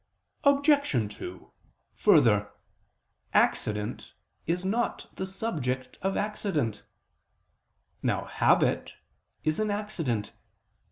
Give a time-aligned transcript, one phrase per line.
[0.45, 1.15] Obj.
[1.15, 1.51] 2:
[1.93, 2.49] Further,
[3.35, 4.13] accident
[4.47, 6.81] is not the subject of accident.
[8.01, 8.93] Now habit
[9.43, 10.31] is an accident.